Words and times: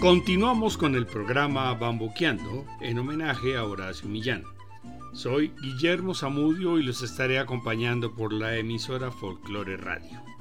Continuamos 0.00 0.76
con 0.76 0.96
el 0.96 1.06
programa 1.06 1.72
Bamboqueando 1.74 2.66
en 2.80 2.98
homenaje 2.98 3.56
a 3.56 3.64
Horacio 3.64 4.08
Millán. 4.08 4.44
Soy 5.12 5.52
Guillermo 5.62 6.14
Zamudio 6.14 6.78
y 6.78 6.82
los 6.82 7.02
estaré 7.02 7.38
acompañando 7.38 8.14
por 8.14 8.32
la 8.32 8.56
emisora 8.56 9.10
Folklore 9.10 9.76
Radio. 9.76 10.33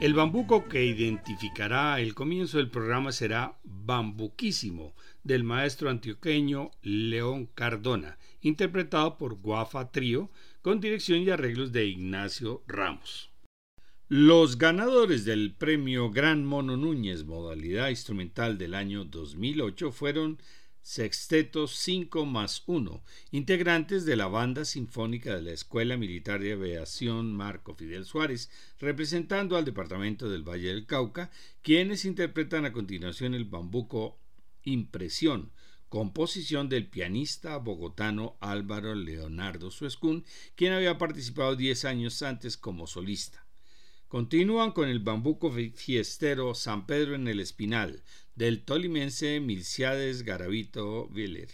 El 0.00 0.12
bambuco 0.12 0.68
que 0.68 0.84
identificará 0.84 2.00
el 2.00 2.14
comienzo 2.14 2.58
del 2.58 2.68
programa 2.68 3.12
será 3.12 3.60
Bambuquísimo 3.62 4.92
del 5.22 5.44
maestro 5.44 5.88
antioqueño 5.88 6.72
León 6.82 7.46
Cardona, 7.54 8.18
interpretado 8.40 9.16
por 9.16 9.36
Guafa 9.36 9.92
Trío 9.92 10.30
con 10.62 10.80
dirección 10.80 11.20
y 11.20 11.30
arreglos 11.30 11.70
de 11.70 11.86
Ignacio 11.86 12.64
Ramos. 12.66 13.30
Los 14.08 14.58
ganadores 14.58 15.24
del 15.24 15.54
premio 15.54 16.10
Gran 16.10 16.44
Mono 16.44 16.76
Núñez 16.76 17.24
modalidad 17.24 17.88
instrumental 17.88 18.58
del 18.58 18.74
año 18.74 19.04
2008 19.04 19.92
fueron 19.92 20.38
Sexteto 20.84 21.66
5 21.66 22.26
más 22.26 22.62
1, 22.66 23.02
integrantes 23.30 24.04
de 24.04 24.16
la 24.16 24.26
Banda 24.26 24.66
Sinfónica 24.66 25.34
de 25.34 25.40
la 25.40 25.52
Escuela 25.52 25.96
Militar 25.96 26.42
de 26.42 26.52
Aviación 26.52 27.32
Marco 27.32 27.74
Fidel 27.74 28.04
Suárez, 28.04 28.50
representando 28.78 29.56
al 29.56 29.64
Departamento 29.64 30.28
del 30.28 30.46
Valle 30.46 30.68
del 30.68 30.84
Cauca, 30.84 31.30
quienes 31.62 32.04
interpretan 32.04 32.66
a 32.66 32.72
continuación 32.74 33.32
el 33.32 33.46
bambuco 33.46 34.18
Impresión, 34.62 35.52
composición 35.88 36.68
del 36.68 36.86
pianista 36.86 37.56
bogotano 37.56 38.36
Álvaro 38.40 38.94
Leonardo 38.94 39.70
Suescún, 39.70 40.26
quien 40.54 40.74
había 40.74 40.98
participado 40.98 41.56
10 41.56 41.86
años 41.86 42.20
antes 42.20 42.58
como 42.58 42.86
solista. 42.86 43.46
Continúan 44.14 44.70
con 44.70 44.88
el 44.88 45.00
bambuco 45.00 45.50
fiestero 45.50 46.54
San 46.54 46.86
Pedro 46.86 47.16
en 47.16 47.26
el 47.26 47.40
Espinal, 47.40 48.04
del 48.34 48.64
tolimense 48.64 49.40
Milciades 49.40 50.22
Garavito 50.22 51.08
Viller. 51.08 51.50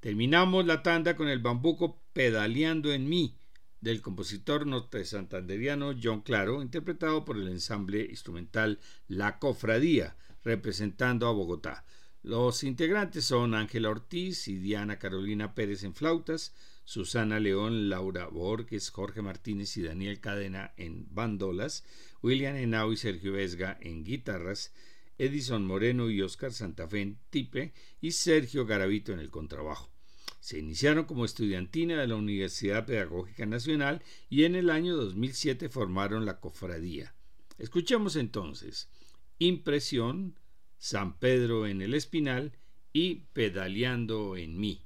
Terminamos 0.00 0.66
la 0.66 0.82
tanda 0.82 1.16
con 1.16 1.28
el 1.28 1.38
bambuco 1.38 2.02
Pedaleando 2.12 2.92
en 2.92 3.08
mí, 3.08 3.38
del 3.80 4.00
compositor 4.00 4.66
norte 4.66 5.04
santanderiano 5.04 5.94
John 6.00 6.22
Claro, 6.22 6.62
interpretado 6.62 7.24
por 7.24 7.36
el 7.36 7.48
ensamble 7.48 8.06
instrumental 8.10 8.80
La 9.08 9.38
Cofradía, 9.38 10.16
representando 10.44 11.28
a 11.28 11.32
Bogotá. 11.32 11.84
Los 12.22 12.62
integrantes 12.62 13.24
son 13.24 13.54
Ángela 13.54 13.90
Ortiz 13.90 14.46
y 14.46 14.56
Diana 14.56 14.98
Carolina 14.98 15.54
Pérez 15.54 15.82
en 15.82 15.94
flautas, 15.94 16.54
Susana 16.84 17.40
León, 17.40 17.88
Laura 17.88 18.26
Borges, 18.26 18.90
Jorge 18.90 19.22
Martínez 19.22 19.76
y 19.76 19.82
Daniel 19.82 20.20
Cadena 20.20 20.72
en 20.76 21.06
bandolas, 21.14 21.84
William 22.22 22.56
Henao 22.56 22.92
y 22.92 22.96
Sergio 22.96 23.32
Vesga 23.32 23.78
en 23.80 24.04
guitarras, 24.04 24.72
Edison 25.22 25.64
Moreno 25.64 26.10
y 26.10 26.20
Oscar 26.20 26.52
Santa 26.52 26.88
Fe 26.88 27.00
en 27.00 27.18
tipe 27.30 27.72
y 28.00 28.10
Sergio 28.10 28.66
Garavito 28.66 29.12
en 29.12 29.20
el 29.20 29.30
contrabajo. 29.30 29.88
Se 30.40 30.58
iniciaron 30.58 31.04
como 31.04 31.24
estudiantina 31.24 32.00
de 32.00 32.08
la 32.08 32.16
Universidad 32.16 32.84
Pedagógica 32.84 33.46
Nacional 33.46 34.02
y 34.28 34.42
en 34.42 34.56
el 34.56 34.68
año 34.68 34.96
2007 34.96 35.68
formaron 35.68 36.26
la 36.26 36.40
cofradía. 36.40 37.14
Escuchemos 37.56 38.16
entonces 38.16 38.88
Impresión, 39.38 40.40
San 40.78 41.16
Pedro 41.20 41.68
en 41.68 41.82
el 41.82 41.94
Espinal 41.94 42.58
y 42.92 43.26
Pedaleando 43.32 44.36
en 44.36 44.58
mí. 44.58 44.82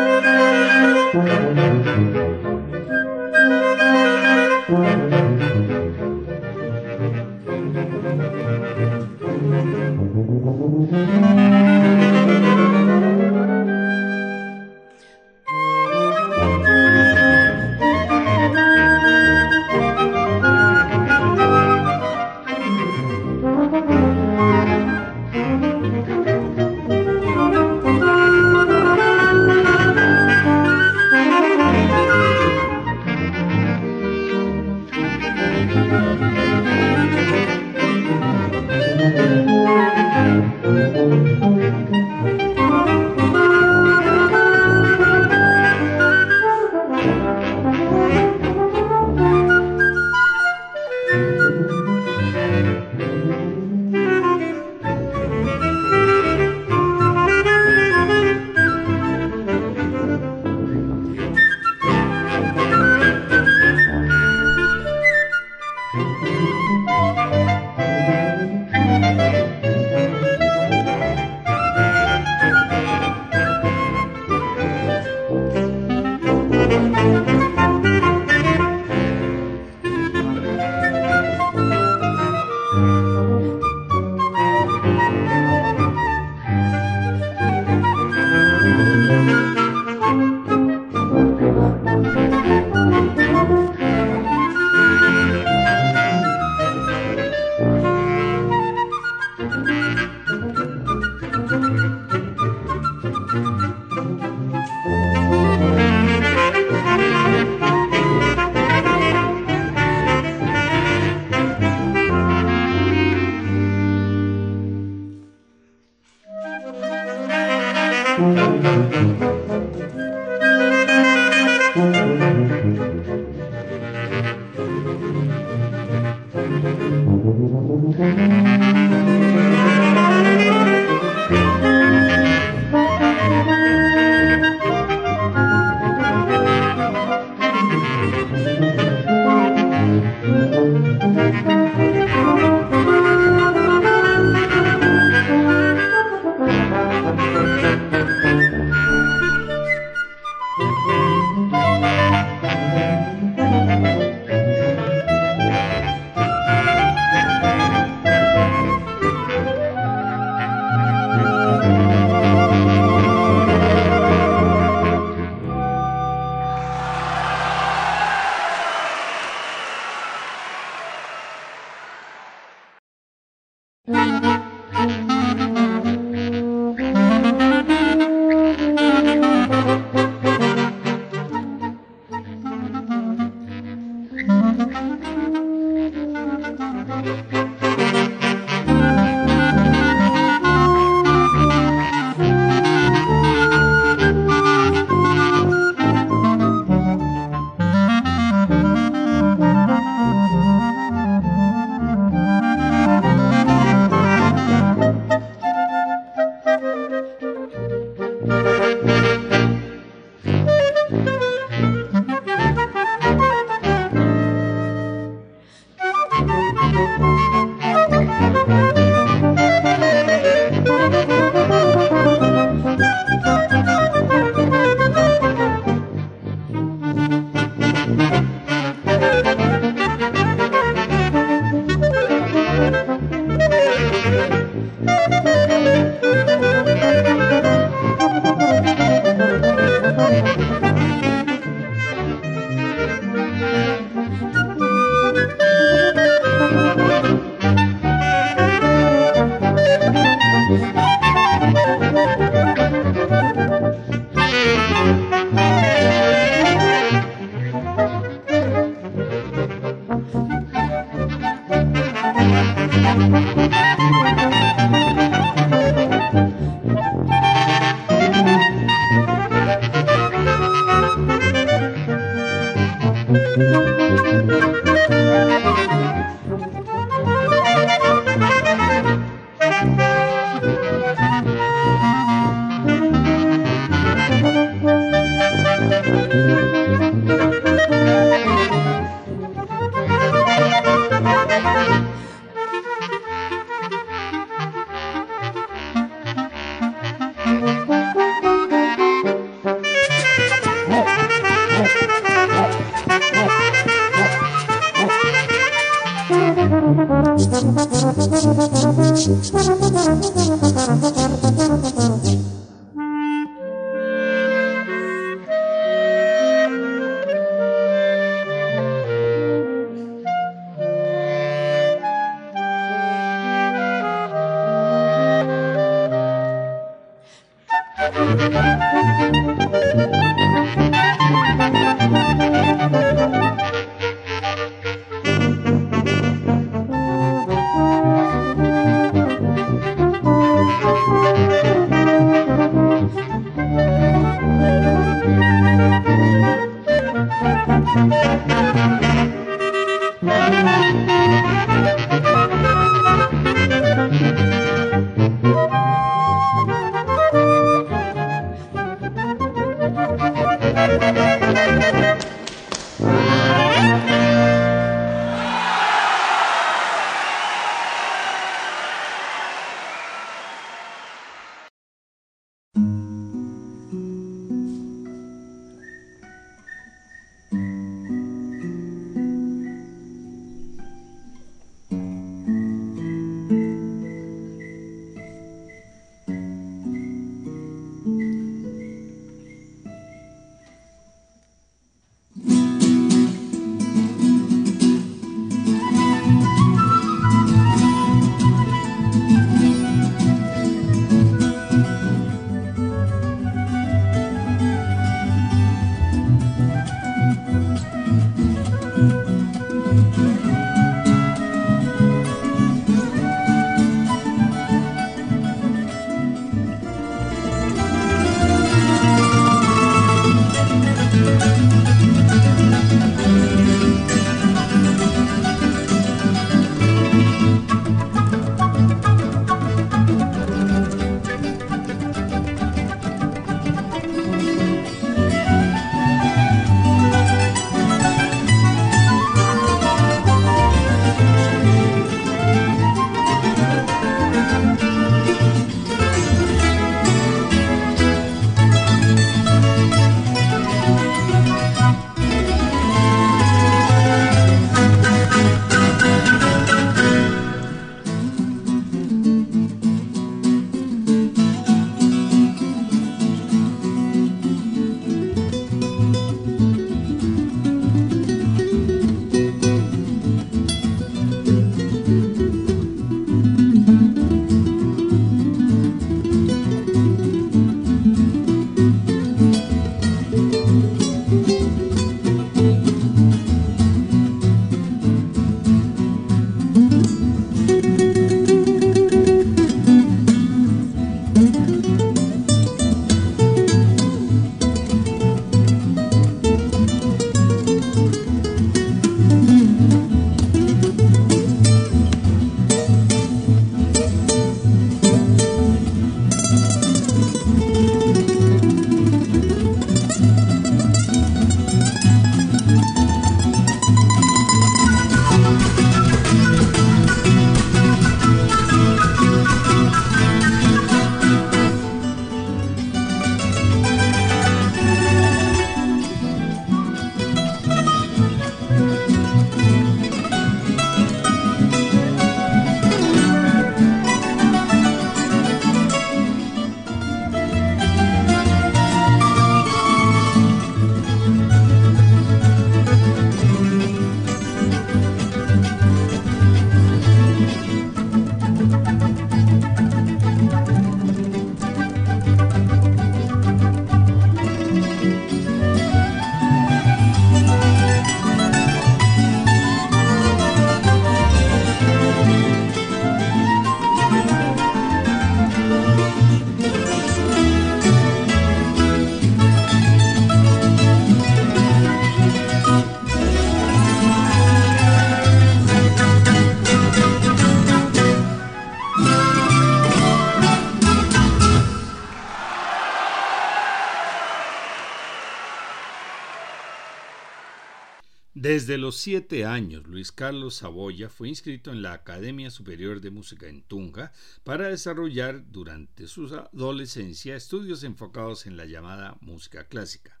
Desde 588.32 588.58
los 588.58 588.76
siete 588.76 589.24
años, 589.24 589.66
Luis 589.66 589.90
Carlos 589.90 590.36
Saboya 590.36 590.88
fue 590.88 591.08
inscrito 591.08 591.50
en 591.50 591.62
la 591.62 591.72
Academia 591.72 592.30
Superior 592.30 592.80
de 592.80 592.92
Música 592.92 593.26
en 593.26 593.42
Tunja 593.42 593.90
para 594.22 594.46
desarrollar 594.46 595.32
durante 595.32 595.88
su 595.88 596.06
adolescencia 596.14 597.16
estudios 597.16 597.64
enfocados 597.64 598.26
en 598.26 598.36
la 598.36 598.44
llamada 598.44 598.96
música 599.00 599.48
clásica. 599.48 600.00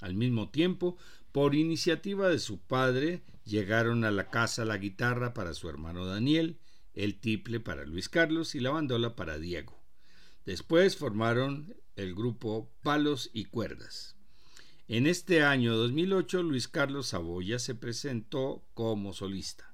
Al 0.00 0.14
mismo 0.14 0.50
tiempo, 0.50 0.96
por 1.32 1.56
iniciativa 1.56 2.28
de 2.28 2.38
su 2.38 2.60
padre, 2.60 3.24
llegaron 3.44 4.04
a 4.04 4.12
la 4.12 4.30
casa 4.30 4.64
la 4.64 4.78
guitarra 4.78 5.34
para 5.34 5.52
su 5.52 5.68
hermano 5.68 6.06
Daniel, 6.06 6.60
el 6.92 7.18
tiple 7.18 7.58
para 7.58 7.84
Luis 7.84 8.08
Carlos 8.08 8.54
y 8.54 8.60
la 8.60 8.70
bandola 8.70 9.16
para 9.16 9.36
Diego. 9.40 9.82
Después 10.46 10.96
formaron 10.96 11.74
el 11.96 12.14
grupo 12.14 12.70
Palos 12.84 13.30
y 13.32 13.46
Cuerdas. 13.46 14.13
En 14.86 15.06
este 15.06 15.42
año 15.42 15.74
2008, 15.76 16.42
Luis 16.42 16.68
Carlos 16.68 17.08
Saboya 17.08 17.58
se 17.58 17.74
presentó 17.74 18.62
como 18.74 19.14
solista. 19.14 19.72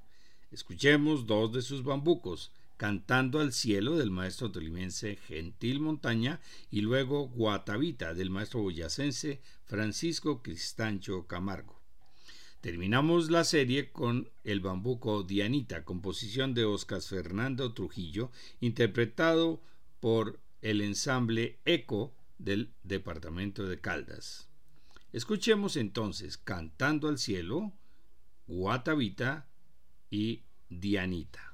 Escuchemos 0.53 1.27
dos 1.27 1.53
de 1.53 1.63
sus 1.63 1.83
bambucos, 1.83 2.53
Cantando 2.77 3.41
al 3.41 3.53
cielo 3.53 3.99
del 3.99 4.11
maestro 4.11 4.51
tolimense 4.51 5.17
Gentil 5.27 5.81
Montaña 5.81 6.41
y 6.71 6.81
luego 6.81 7.29
Guatavita 7.29 8.15
del 8.15 8.31
maestro 8.31 8.63
boyacense 8.63 9.43
Francisco 9.67 10.43
Cristancho 10.43 11.27
Camargo. 11.27 11.79
Terminamos 12.63 13.31
la 13.31 13.45
serie 13.45 13.91
con 13.91 14.31
el 14.45 14.61
bambuco 14.61 15.25
Dianita, 15.25 15.85
composición 15.85 16.55
de 16.55 16.65
Oscar 16.65 17.03
Fernando 17.03 17.75
Trujillo, 17.75 18.31
interpretado 18.61 19.61
por 20.01 20.41
el 20.63 20.81
ensamble 20.81 21.59
ECO 21.67 22.15
del 22.39 22.71
departamento 22.83 23.65
de 23.65 23.79
Caldas. 23.79 24.50
Escuchemos 25.13 25.77
entonces 25.77 26.39
Cantando 26.39 27.09
al 27.09 27.19
Cielo, 27.19 27.73
Guatavita 28.47 29.49
y 30.09 30.45
Dianita. 30.69 31.51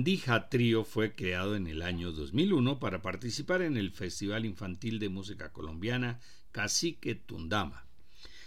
Candija 0.00 0.48
Trío 0.48 0.84
fue 0.84 1.14
creado 1.14 1.56
en 1.56 1.66
el 1.66 1.82
año 1.82 2.10
2001 2.10 2.80
para 2.80 3.02
participar 3.02 3.60
en 3.60 3.76
el 3.76 3.90
Festival 3.90 4.46
Infantil 4.46 4.98
de 4.98 5.10
Música 5.10 5.52
Colombiana 5.52 6.20
Cacique 6.52 7.14
Tundama. 7.14 7.84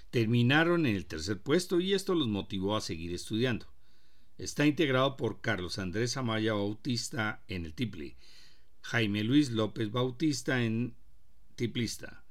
Terminaron 0.10 0.88
en 0.88 0.96
el 0.96 1.06
tercer 1.06 1.40
puesto 1.44 1.80
y 1.80 1.94
esto 1.94 2.16
los 2.16 2.28
motivó 2.28 2.76
a 2.76 2.82
seguir 2.82 3.14
estudiando. 3.14 3.68
Está 4.40 4.66
integrado 4.66 5.16
por 5.16 5.42
Carlos 5.42 5.78
Andrés 5.78 6.18
Amaya 6.18 6.54
Bautista 6.54 7.44
en 7.48 7.66
el 7.66 7.76
tiple, 7.76 8.18
Jaime 8.82 9.24
Luis 9.24 9.52
López 9.52 9.92
Bautista 9.92 10.64
en 10.64 10.96
tiplista 11.54 12.26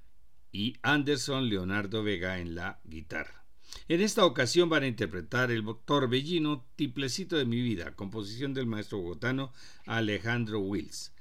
y 0.51 0.79
Anderson 0.83 1.49
Leonardo 1.49 2.03
Vega 2.03 2.41
en 2.41 2.57
la 2.57 2.81
guitarra. 2.83 3.42
En 3.89 4.01
esta 4.01 4.25
ocasión 4.25 4.69
van 4.69 4.85
a 4.85 4.89
interpretar 4.89 5.51
el 5.51 5.65
Torbellino 5.85 6.65
Tiplecito 6.77 7.37
de 7.37 7.45
mi 7.45 7.61
vida, 7.61 7.95
composición 7.95 8.55
del 8.55 8.67
maestro 8.67 8.99
bogotano 8.99 9.53
Alejandro 9.87 10.61
Wills. 10.61 11.13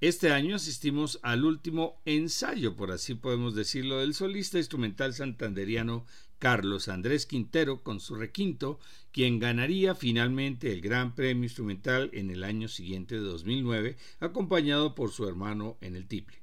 Este 0.00 0.32
año 0.32 0.56
asistimos 0.56 1.18
al 1.22 1.44
último 1.44 2.00
ensayo, 2.06 2.74
por 2.74 2.90
así 2.90 3.14
podemos 3.14 3.54
decirlo, 3.54 3.98
del 3.98 4.14
solista 4.14 4.56
instrumental 4.56 5.12
santanderiano 5.12 6.06
Carlos 6.38 6.88
Andrés 6.88 7.26
Quintero 7.26 7.82
con 7.82 8.00
su 8.00 8.14
requinto, 8.14 8.80
quien 9.12 9.38
ganaría 9.38 9.94
finalmente 9.94 10.72
el 10.72 10.80
Gran 10.80 11.14
Premio 11.14 11.44
Instrumental 11.44 12.08
en 12.14 12.30
el 12.30 12.44
año 12.44 12.66
siguiente 12.68 13.16
de 13.16 13.20
2009, 13.20 13.98
acompañado 14.20 14.94
por 14.94 15.10
su 15.10 15.28
hermano 15.28 15.76
en 15.82 15.96
el 15.96 16.06
tiple. 16.08 16.40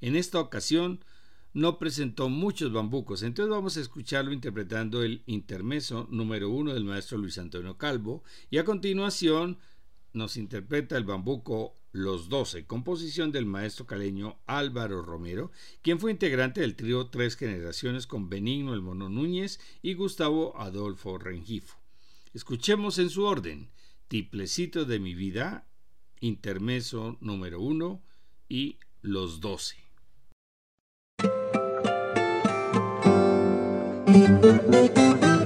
En 0.00 0.14
esta 0.14 0.38
ocasión 0.38 1.04
no 1.54 1.78
presentó 1.78 2.28
muchos 2.28 2.72
bambucos, 2.72 3.22
entonces 3.22 3.50
vamos 3.50 3.76
a 3.76 3.80
escucharlo 3.80 4.32
interpretando 4.32 5.02
el 5.02 5.22
intermeso 5.26 6.08
número 6.10 6.50
uno 6.50 6.72
del 6.72 6.84
maestro 6.84 7.18
Luis 7.18 7.38
Antonio 7.38 7.76
Calvo 7.76 8.24
y 8.50 8.58
a 8.58 8.64
continuación 8.64 9.58
nos 10.12 10.36
interpreta 10.36 10.96
el 10.96 11.04
bambuco 11.04 11.74
Los 11.92 12.28
Doce, 12.28 12.66
composición 12.66 13.32
del 13.32 13.46
maestro 13.46 13.86
caleño 13.86 14.38
Álvaro 14.46 15.02
Romero, 15.02 15.50
quien 15.82 15.98
fue 15.98 16.10
integrante 16.10 16.60
del 16.60 16.76
trío 16.76 17.08
Tres 17.08 17.36
Generaciones 17.36 18.06
con 18.06 18.28
Benigno 18.28 18.74
El 18.74 18.82
Mono 18.82 19.08
Núñez 19.08 19.60
y 19.82 19.94
Gustavo 19.94 20.58
Adolfo 20.58 21.18
Rengifo. 21.18 21.78
Escuchemos 22.34 22.98
en 22.98 23.10
su 23.10 23.24
orden, 23.24 23.70
Tiplecito 24.08 24.84
de 24.84 24.98
mi 24.98 25.14
vida, 25.14 25.66
intermeso 26.20 27.16
número 27.20 27.60
uno 27.60 28.02
y 28.48 28.78
Los 29.00 29.40
Doce. 29.40 29.81
Thank 34.12 34.98
you. 34.98 35.41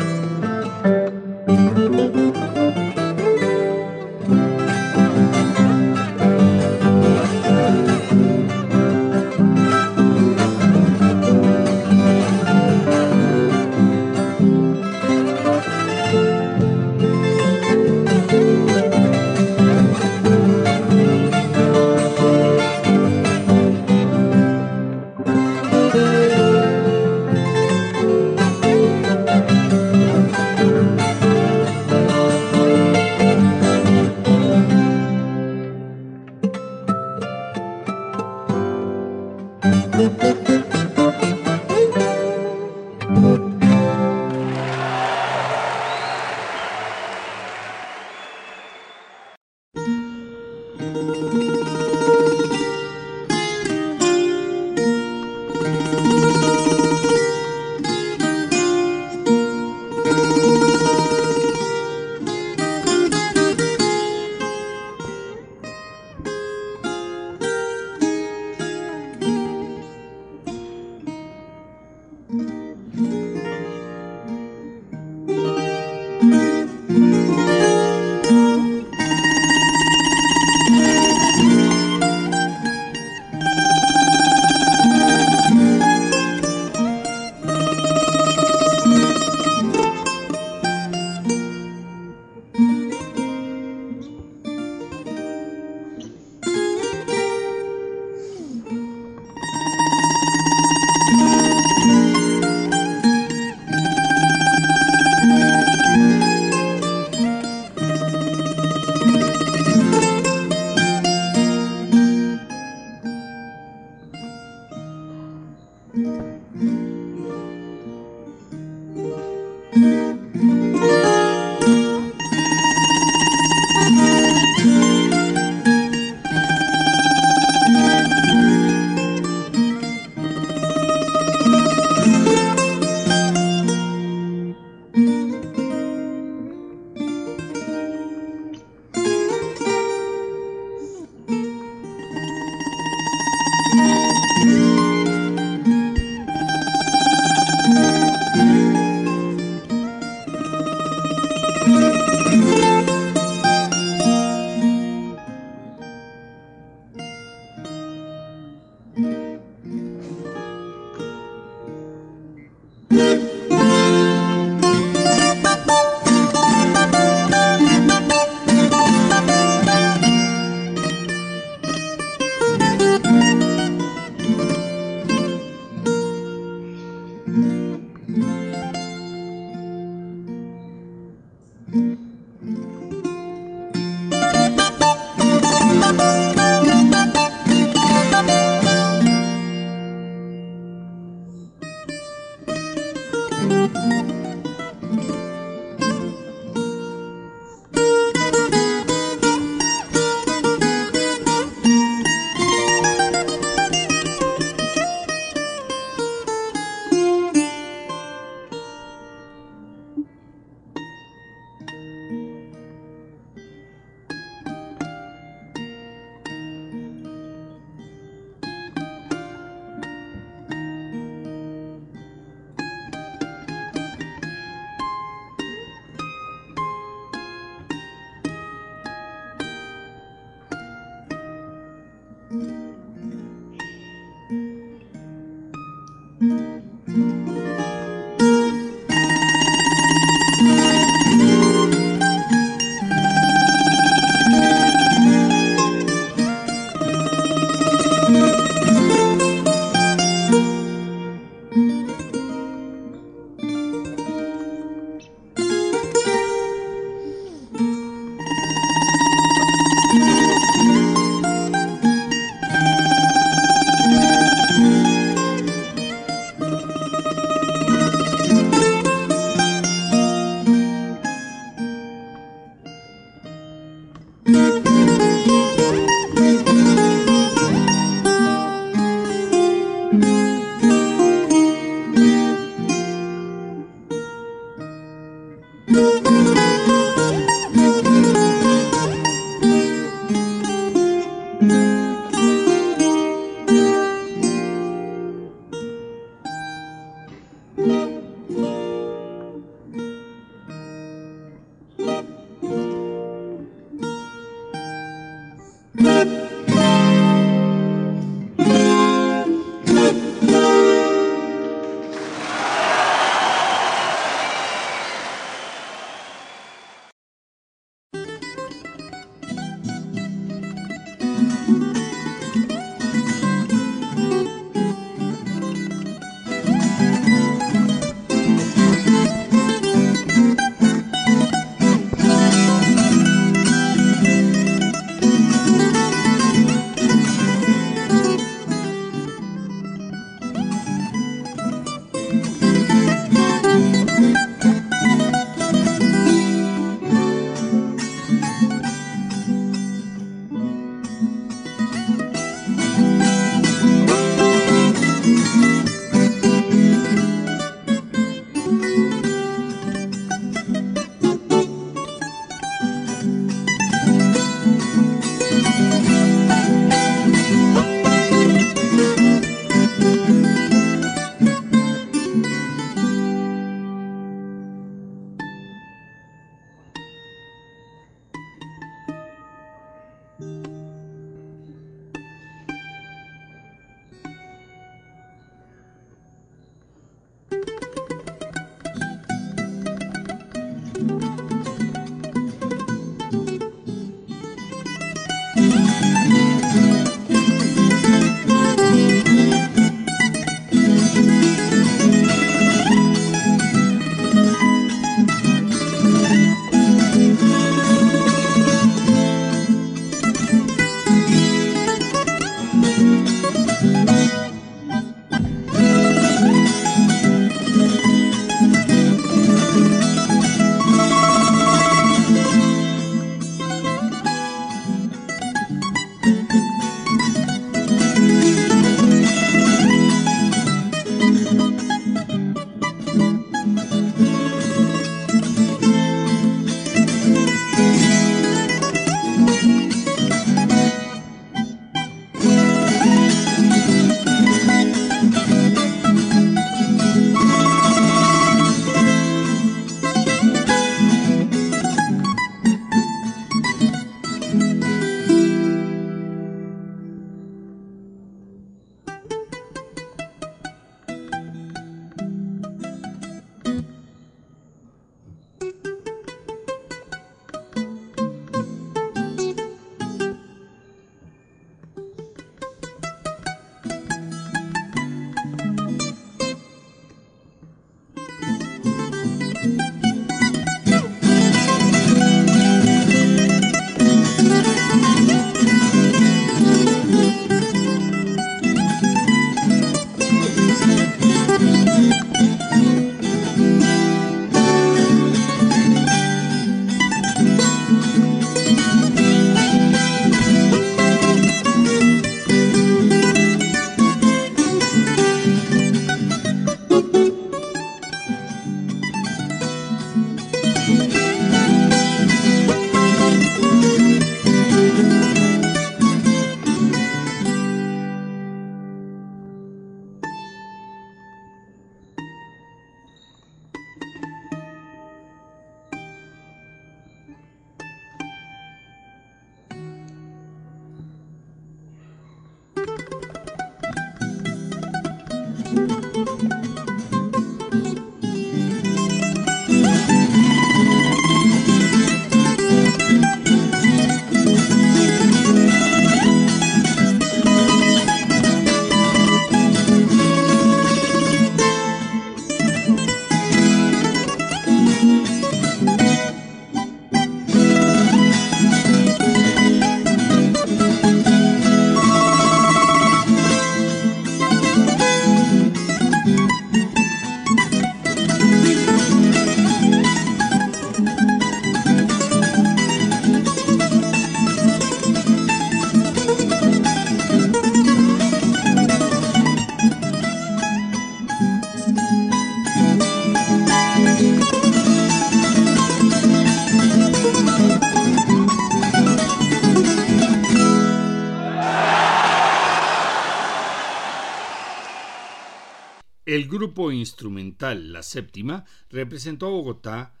Grupo 596.32 596.72
instrumental 596.72 597.74
La 597.74 597.82
Séptima 597.82 598.46
representó 598.70 599.26
a 599.26 599.30
Bogotá, 599.30 600.00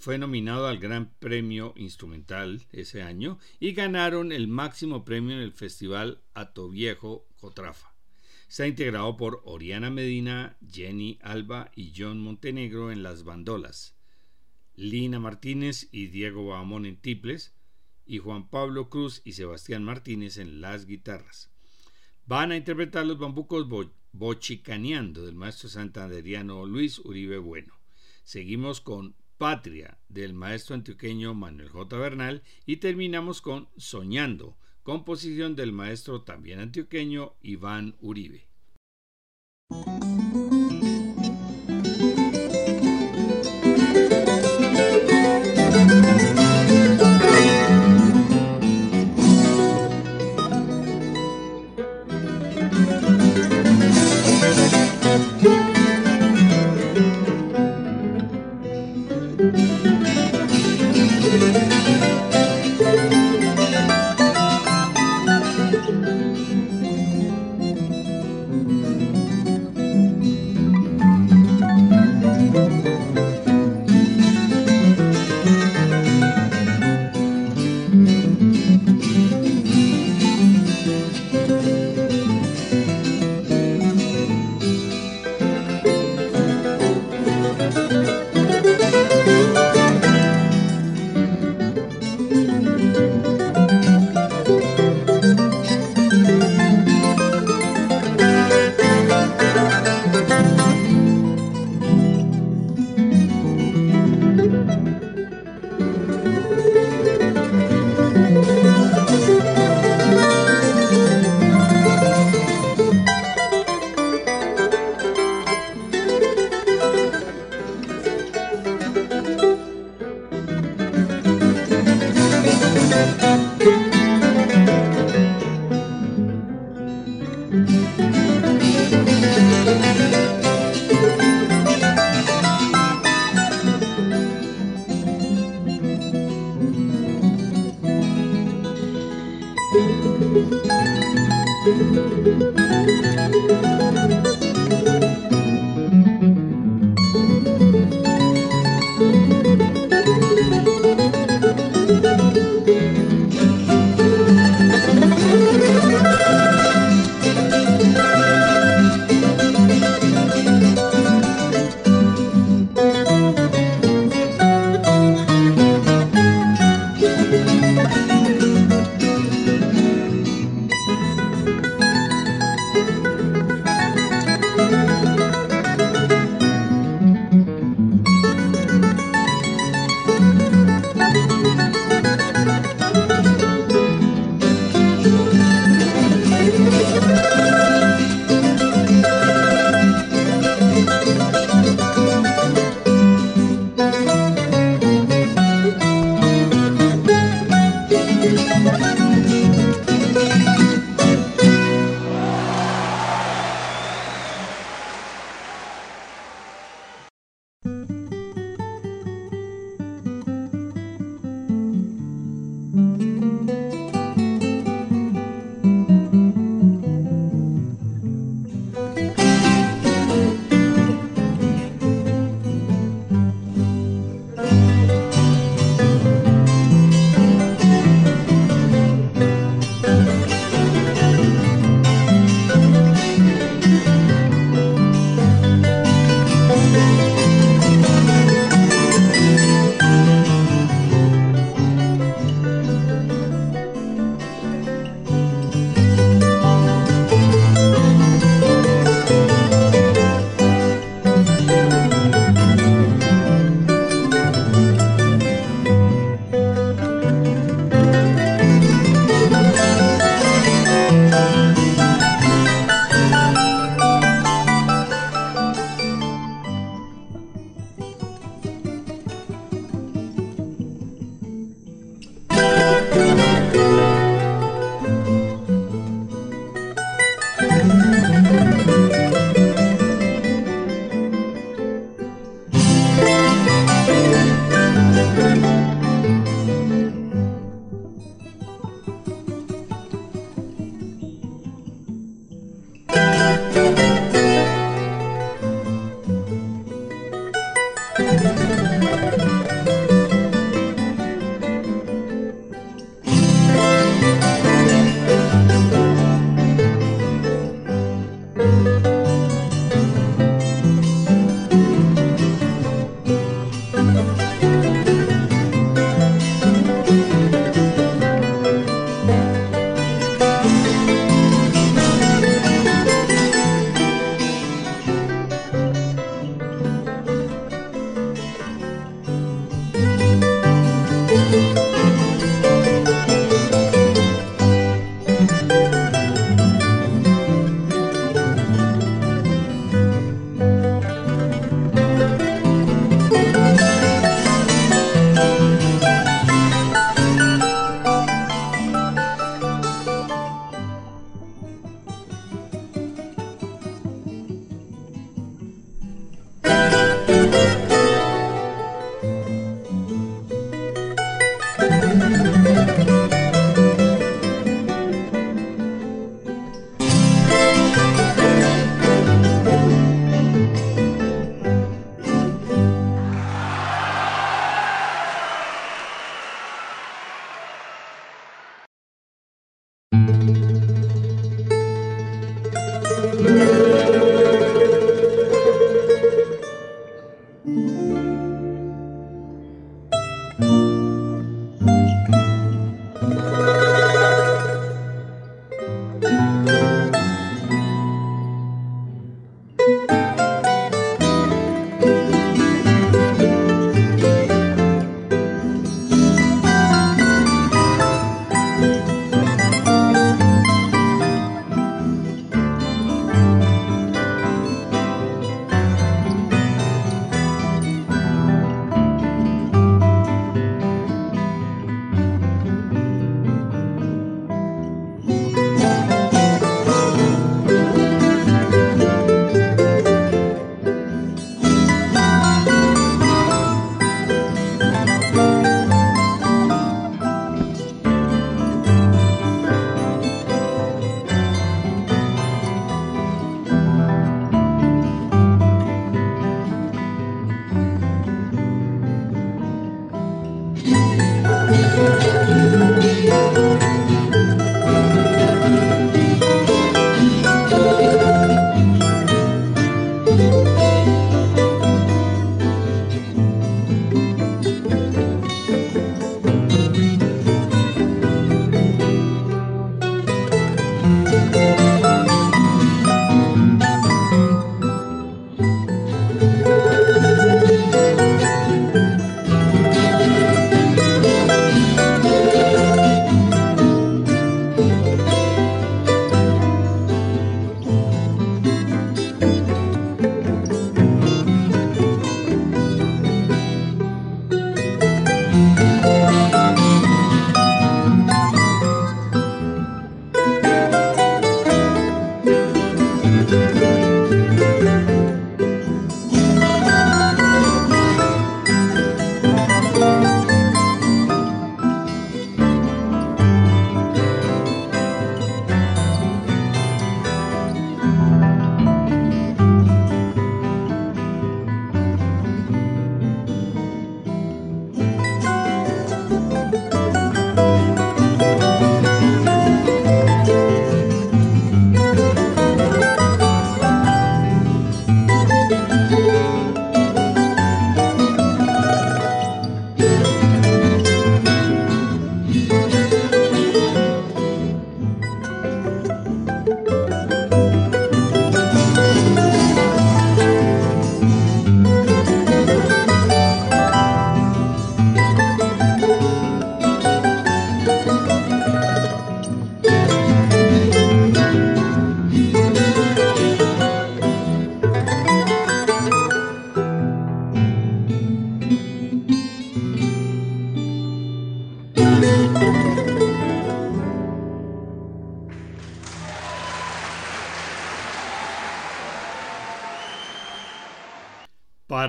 fue 0.00 0.18
nominado 0.18 0.66
al 0.66 0.78
Gran 0.78 1.14
Premio 1.20 1.72
Instrumental 1.76 2.66
ese 2.72 3.02
año 3.02 3.38
y 3.60 3.74
ganaron 3.74 4.32
el 4.32 4.48
máximo 4.48 5.04
premio 5.04 5.36
en 5.36 5.42
el 5.42 5.52
Festival 5.52 6.20
Atoviejo 6.34 7.28
Cotrafa. 7.36 7.94
Está 8.48 8.66
integrado 8.66 9.16
por 9.16 9.40
Oriana 9.44 9.88
Medina, 9.88 10.56
Jenny 10.68 11.20
Alba 11.22 11.70
y 11.76 11.92
John 11.96 12.18
Montenegro 12.18 12.90
en 12.90 13.04
las 13.04 13.22
bandolas, 13.22 13.94
Lina 14.74 15.20
Martínez 15.20 15.88
y 15.92 16.08
Diego 16.08 16.48
Bahamón 16.48 16.86
en 16.86 16.96
tiples, 16.96 17.54
y 18.04 18.18
Juan 18.18 18.48
Pablo 18.50 18.90
Cruz 18.90 19.22
y 19.24 19.34
Sebastián 19.34 19.84
Martínez 19.84 20.38
en 20.38 20.60
las 20.60 20.86
guitarras. 20.86 21.52
Van 22.28 22.52
a 22.52 22.56
interpretar 22.56 23.06
los 23.06 23.18
bambucos 23.18 23.66
Bochicaneando 24.12 25.24
del 25.24 25.34
maestro 25.34 25.70
santanderiano 25.70 26.66
Luis 26.66 26.98
Uribe 26.98 27.38
Bueno. 27.38 27.72
Seguimos 28.22 28.82
con 28.82 29.14
Patria 29.38 29.96
del 30.10 30.34
maestro 30.34 30.74
antioqueño 30.74 31.32
Manuel 31.32 31.70
J. 31.70 31.96
Bernal 31.96 32.42
y 32.66 32.76
terminamos 32.76 33.40
con 33.40 33.70
Soñando, 33.78 34.58
composición 34.82 35.56
del 35.56 35.72
maestro 35.72 36.20
también 36.20 36.60
antioqueño 36.60 37.32
Iván 37.40 37.96
Uribe. 38.02 38.46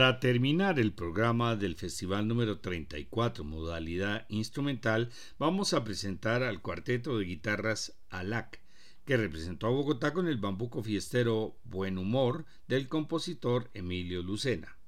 Para 0.09 0.21
terminar 0.21 0.79
el 0.79 0.91
programa 0.91 1.55
del 1.55 1.75
festival 1.75 2.27
número 2.27 2.61
34, 2.61 3.43
modalidad 3.43 4.25
instrumental, 4.29 5.11
vamos 5.37 5.75
a 5.75 5.83
presentar 5.83 6.41
al 6.41 6.63
cuarteto 6.63 7.19
de 7.19 7.25
guitarras 7.25 7.95
ALAC, 8.09 8.59
que 9.05 9.17
representó 9.17 9.67
a 9.67 9.69
Bogotá 9.69 10.11
con 10.11 10.27
el 10.27 10.37
bambuco 10.37 10.81
fiestero 10.81 11.59
Buen 11.63 11.99
Humor 11.99 12.47
del 12.67 12.87
compositor 12.87 13.69
Emilio 13.75 14.23
Lucena. 14.23 14.79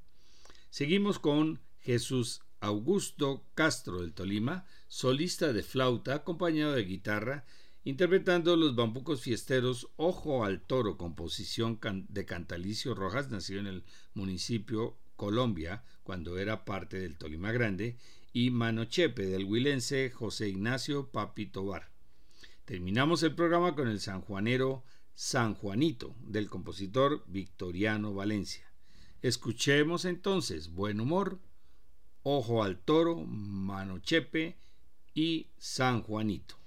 Seguimos 0.72 1.20
con 1.20 1.60
Jesús 1.82 2.42
Augusto 2.60 3.46
Castro 3.54 4.02
del 4.02 4.14
Tolima, 4.14 4.66
solista 4.88 5.54
de 5.54 5.62
flauta 5.62 6.16
acompañado 6.16 6.74
de 6.74 6.86
guitarra, 6.86 7.46
interpretando 7.84 8.56
los 8.56 8.74
bambucos 8.74 9.22
fiesteros 9.22 9.88
Ojo 9.98 10.46
al 10.46 10.62
Toro, 10.62 10.98
composición 10.98 11.80
de 12.10 12.26
Cantalicio 12.26 12.96
Rojas, 12.96 13.30
nacido 13.30 13.60
en 13.60 13.68
el 13.68 13.84
municipio 14.16 14.98
Colombia, 15.22 15.84
cuando 16.02 16.40
era 16.40 16.66
parte 16.66 16.98
del 16.98 17.16
Tolima 17.16 17.52
Grande, 17.52 17.96
y 18.34 18.50
Manochepe 18.50 19.28
del 19.28 19.46
huilense 19.46 20.10
José 20.10 20.50
Ignacio 20.50 21.12
Papito 21.12 21.64
Bar. 21.64 21.92
Terminamos 22.66 23.22
el 23.22 23.36
programa 23.36 23.76
con 23.76 23.88
el 23.88 24.00
sanjuanero 24.00 24.84
San 25.14 25.54
Juanito 25.54 26.16
del 26.22 26.50
compositor 26.50 27.24
Victoriano 27.28 28.16
Valencia. 28.16 28.74
Escuchemos 29.22 30.06
entonces 30.06 30.74
Buen 30.74 31.00
Humor, 31.00 31.40
Ojo 32.24 32.64
al 32.64 32.80
Toro, 32.80 33.18
Manochepe 33.18 34.58
y 35.14 35.52
San 35.60 36.02
Juanito. 36.02 36.61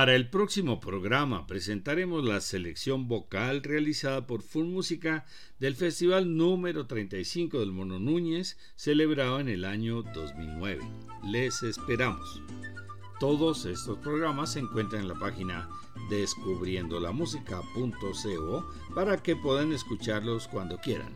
Para 0.00 0.14
el 0.14 0.30
próximo 0.30 0.80
programa 0.80 1.46
presentaremos 1.46 2.24
la 2.24 2.40
selección 2.40 3.06
vocal 3.06 3.62
realizada 3.62 4.26
por 4.26 4.40
Full 4.40 4.64
Música 4.64 5.26
del 5.58 5.76
Festival 5.76 6.38
número 6.38 6.86
35 6.86 7.60
del 7.60 7.70
Mono 7.70 7.98
Núñez, 7.98 8.56
celebrado 8.76 9.40
en 9.40 9.50
el 9.50 9.66
año 9.66 10.02
2009. 10.02 10.80
Les 11.24 11.62
esperamos. 11.62 12.40
Todos 13.18 13.66
estos 13.66 13.98
programas 13.98 14.54
se 14.54 14.60
encuentran 14.60 15.02
en 15.02 15.08
la 15.08 15.18
página 15.18 15.68
descubriendolamusica.co 16.08 18.70
para 18.94 19.22
que 19.22 19.36
puedan 19.36 19.74
escucharlos 19.74 20.48
cuando 20.48 20.78
quieran. 20.78 21.14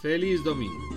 ¡Feliz 0.00 0.42
domingo! 0.42 0.88